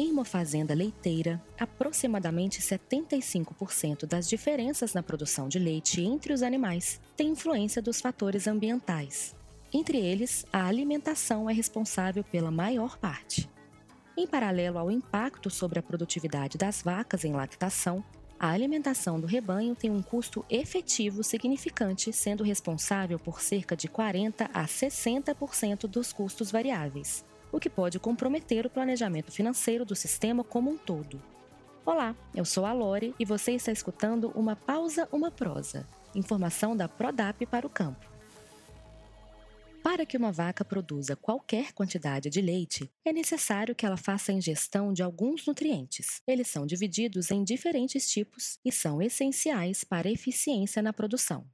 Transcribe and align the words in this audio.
Em 0.00 0.12
uma 0.12 0.24
fazenda 0.24 0.74
leiteira, 0.74 1.42
aproximadamente 1.58 2.62
75% 2.62 4.06
das 4.06 4.28
diferenças 4.28 4.94
na 4.94 5.02
produção 5.02 5.48
de 5.48 5.58
leite 5.58 6.00
entre 6.00 6.32
os 6.32 6.40
animais 6.40 7.00
têm 7.16 7.30
influência 7.30 7.82
dos 7.82 8.00
fatores 8.00 8.46
ambientais. 8.46 9.34
Entre 9.72 9.98
eles, 9.98 10.46
a 10.52 10.64
alimentação 10.66 11.50
é 11.50 11.52
responsável 11.52 12.22
pela 12.22 12.48
maior 12.48 12.96
parte. 12.96 13.50
Em 14.16 14.24
paralelo 14.24 14.78
ao 14.78 14.88
impacto 14.88 15.50
sobre 15.50 15.80
a 15.80 15.82
produtividade 15.82 16.56
das 16.56 16.80
vacas 16.80 17.24
em 17.24 17.32
lactação, 17.32 18.04
a 18.38 18.50
alimentação 18.50 19.18
do 19.18 19.26
rebanho 19.26 19.74
tem 19.74 19.90
um 19.90 20.00
custo 20.00 20.44
efetivo 20.48 21.24
significante, 21.24 22.12
sendo 22.12 22.44
responsável 22.44 23.18
por 23.18 23.40
cerca 23.40 23.76
de 23.76 23.88
40 23.88 24.48
a 24.54 24.64
60% 24.64 25.88
dos 25.88 26.12
custos 26.12 26.52
variáveis, 26.52 27.24
o 27.50 27.58
que 27.58 27.70
pode 27.70 27.98
comprometer 27.98 28.66
o 28.66 28.70
planejamento 28.70 29.32
financeiro 29.32 29.84
do 29.84 29.96
sistema 29.96 30.44
como 30.44 30.70
um 30.70 30.76
todo. 30.76 31.22
Olá, 31.84 32.14
eu 32.34 32.44
sou 32.44 32.66
a 32.66 32.72
Lore 32.72 33.14
e 33.18 33.24
você 33.24 33.52
está 33.52 33.72
escutando 33.72 34.30
uma 34.34 34.54
pausa, 34.54 35.08
uma 35.10 35.30
prosa. 35.30 35.86
Informação 36.14 36.76
da 36.76 36.88
Prodap 36.88 37.44
para 37.46 37.66
o 37.66 37.70
campo. 37.70 38.06
Para 39.82 40.04
que 40.04 40.16
uma 40.18 40.30
vaca 40.30 40.64
produza 40.64 41.16
qualquer 41.16 41.72
quantidade 41.72 42.28
de 42.28 42.42
leite, 42.42 42.90
é 43.04 43.12
necessário 43.12 43.74
que 43.74 43.86
ela 43.86 43.96
faça 43.96 44.32
a 44.32 44.34
ingestão 44.34 44.92
de 44.92 45.02
alguns 45.02 45.46
nutrientes. 45.46 46.20
Eles 46.26 46.48
são 46.48 46.66
divididos 46.66 47.30
em 47.30 47.42
diferentes 47.42 48.10
tipos 48.10 48.58
e 48.62 48.70
são 48.70 49.00
essenciais 49.00 49.84
para 49.84 50.08
a 50.08 50.12
eficiência 50.12 50.82
na 50.82 50.92
produção. 50.92 51.46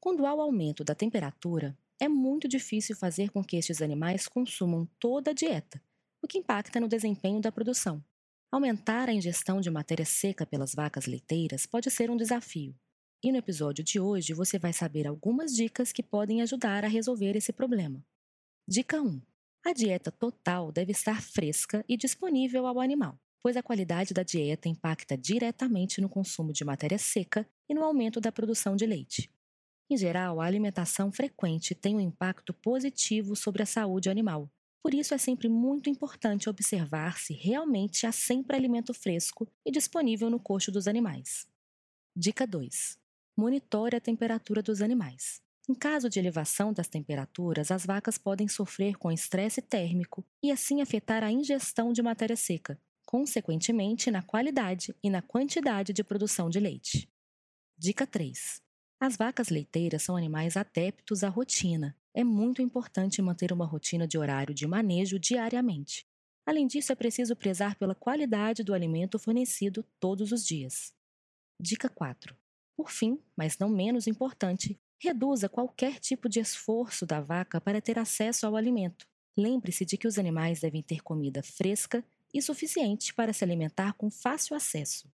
Quando 0.00 0.26
há 0.26 0.34
o 0.34 0.40
aumento 0.40 0.84
da 0.84 0.94
temperatura, 0.94 1.76
é 2.00 2.08
muito 2.08 2.46
difícil 2.48 2.94
fazer 2.96 3.30
com 3.30 3.42
que 3.42 3.56
estes 3.56 3.82
animais 3.82 4.28
consumam 4.28 4.88
toda 4.98 5.30
a 5.30 5.34
dieta, 5.34 5.82
o 6.22 6.28
que 6.28 6.38
impacta 6.38 6.78
no 6.80 6.88
desempenho 6.88 7.40
da 7.40 7.52
produção. 7.52 8.04
Aumentar 8.50 9.08
a 9.08 9.12
ingestão 9.12 9.60
de 9.60 9.70
matéria 9.70 10.04
seca 10.04 10.46
pelas 10.46 10.74
vacas 10.74 11.06
leiteiras 11.06 11.66
pode 11.66 11.90
ser 11.90 12.10
um 12.10 12.16
desafio, 12.16 12.74
e 13.22 13.32
no 13.32 13.38
episódio 13.38 13.82
de 13.82 13.98
hoje 13.98 14.32
você 14.32 14.58
vai 14.58 14.72
saber 14.72 15.06
algumas 15.06 15.52
dicas 15.52 15.92
que 15.92 16.02
podem 16.02 16.40
ajudar 16.40 16.84
a 16.84 16.88
resolver 16.88 17.36
esse 17.36 17.52
problema. 17.52 18.04
Dica 18.66 19.02
1. 19.02 19.20
A 19.66 19.72
dieta 19.72 20.12
total 20.12 20.70
deve 20.70 20.92
estar 20.92 21.20
fresca 21.20 21.84
e 21.88 21.96
disponível 21.96 22.66
ao 22.66 22.80
animal, 22.80 23.18
pois 23.42 23.56
a 23.56 23.62
qualidade 23.62 24.14
da 24.14 24.22
dieta 24.22 24.68
impacta 24.68 25.16
diretamente 25.16 26.00
no 26.00 26.08
consumo 26.08 26.52
de 26.52 26.64
matéria 26.64 26.98
seca 26.98 27.46
e 27.68 27.74
no 27.74 27.82
aumento 27.82 28.20
da 28.20 28.30
produção 28.30 28.76
de 28.76 28.86
leite. 28.86 29.30
Em 29.90 29.96
geral, 29.96 30.40
a 30.40 30.44
alimentação 30.44 31.10
frequente 31.10 31.74
tem 31.74 31.96
um 31.96 32.00
impacto 32.00 32.52
positivo 32.52 33.34
sobre 33.34 33.62
a 33.62 33.66
saúde 33.66 34.10
animal. 34.10 34.50
Por 34.82 34.94
isso, 34.94 35.14
é 35.14 35.18
sempre 35.18 35.48
muito 35.48 35.88
importante 35.88 36.48
observar 36.48 37.18
se 37.18 37.32
realmente 37.32 38.06
há 38.06 38.12
sempre 38.12 38.56
alimento 38.56 38.92
fresco 38.94 39.48
e 39.64 39.70
disponível 39.70 40.30
no 40.30 40.38
coxo 40.38 40.70
dos 40.70 40.86
animais. 40.86 41.46
Dica 42.14 42.46
2 42.46 42.98
monitore 43.38 43.94
a 43.94 44.00
temperatura 44.00 44.60
dos 44.60 44.82
animais. 44.82 45.40
Em 45.68 45.74
caso 45.74 46.10
de 46.10 46.18
elevação 46.18 46.72
das 46.72 46.88
temperaturas, 46.88 47.70
as 47.70 47.86
vacas 47.86 48.18
podem 48.18 48.48
sofrer 48.48 48.96
com 48.96 49.12
estresse 49.12 49.62
térmico 49.62 50.26
e 50.42 50.50
assim 50.50 50.82
afetar 50.82 51.22
a 51.22 51.30
ingestão 51.30 51.92
de 51.92 52.02
matéria 52.02 52.34
seca, 52.34 52.80
consequentemente 53.06 54.10
na 54.10 54.22
qualidade 54.22 54.92
e 55.04 55.08
na 55.08 55.22
quantidade 55.22 55.92
de 55.92 56.02
produção 56.02 56.50
de 56.50 56.58
leite. 56.58 57.08
Dica 57.78 58.04
3. 58.04 58.67
As 59.00 59.16
vacas 59.16 59.48
leiteiras 59.48 60.02
são 60.02 60.16
animais 60.16 60.56
adeptos 60.56 61.22
à 61.22 61.28
rotina. 61.28 61.96
É 62.12 62.24
muito 62.24 62.60
importante 62.60 63.22
manter 63.22 63.52
uma 63.52 63.64
rotina 63.64 64.08
de 64.08 64.18
horário 64.18 64.52
de 64.52 64.66
manejo 64.66 65.20
diariamente. 65.20 66.04
Além 66.44 66.66
disso, 66.66 66.90
é 66.90 66.96
preciso 66.96 67.36
prezar 67.36 67.76
pela 67.76 67.94
qualidade 67.94 68.64
do 68.64 68.74
alimento 68.74 69.18
fornecido 69.18 69.84
todos 70.00 70.32
os 70.32 70.44
dias. 70.44 70.92
Dica 71.60 71.88
4. 71.88 72.34
Por 72.76 72.90
fim, 72.90 73.20
mas 73.36 73.56
não 73.58 73.68
menos 73.68 74.08
importante, 74.08 74.80
reduza 75.00 75.48
qualquer 75.48 76.00
tipo 76.00 76.28
de 76.28 76.40
esforço 76.40 77.06
da 77.06 77.20
vaca 77.20 77.60
para 77.60 77.80
ter 77.80 77.98
acesso 77.98 78.46
ao 78.46 78.56
alimento. 78.56 79.06
Lembre-se 79.36 79.84
de 79.84 79.96
que 79.96 80.08
os 80.08 80.18
animais 80.18 80.60
devem 80.60 80.82
ter 80.82 81.02
comida 81.02 81.40
fresca 81.42 82.04
e 82.34 82.42
suficiente 82.42 83.14
para 83.14 83.32
se 83.32 83.44
alimentar 83.44 83.92
com 83.92 84.10
fácil 84.10 84.56
acesso. 84.56 85.08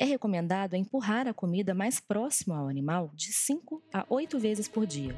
É 0.00 0.04
recomendado 0.06 0.76
empurrar 0.76 1.28
a 1.28 1.34
comida 1.34 1.74
mais 1.74 2.00
próxima 2.00 2.56
ao 2.56 2.68
animal 2.68 3.10
de 3.14 3.34
5 3.34 3.82
a 3.92 4.06
8 4.08 4.38
vezes 4.38 4.66
por 4.66 4.86
dia. 4.86 5.14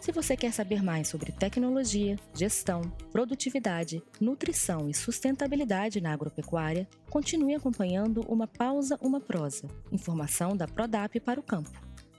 Se 0.00 0.10
você 0.10 0.36
quer 0.36 0.52
saber 0.52 0.82
mais 0.82 1.06
sobre 1.06 1.30
tecnologia, 1.30 2.16
gestão, 2.34 2.82
produtividade, 3.12 4.02
nutrição 4.20 4.88
e 4.88 4.94
sustentabilidade 4.94 6.00
na 6.00 6.12
agropecuária, 6.12 6.88
continue 7.08 7.54
acompanhando 7.54 8.22
Uma 8.28 8.48
Pausa, 8.48 8.98
Uma 9.00 9.20
Prosa, 9.20 9.68
informação 9.92 10.56
da 10.56 10.66
Prodap 10.66 11.20
para 11.20 11.38
o 11.38 11.42
campo. 11.42 11.70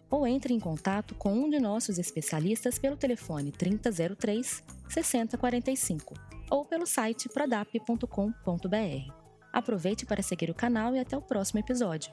Ou 0.09 0.25
entre 0.25 0.53
em 0.53 0.59
contato 0.59 1.13
com 1.15 1.33
um 1.33 1.49
de 1.49 1.59
nossos 1.59 1.99
especialistas 1.99 2.79
pelo 2.79 2.95
telefone 2.95 3.51
3003 3.51 4.63
6045 4.88 6.13
ou 6.49 6.63
pelo 6.63 6.85
site 6.85 7.27
prodap.com.br. 7.27 9.19
Aproveite 9.51 10.05
para 10.05 10.21
seguir 10.21 10.49
o 10.49 10.55
canal 10.55 10.95
e 10.95 10.99
até 10.99 11.17
o 11.17 11.21
próximo 11.21 11.59
episódio. 11.59 12.11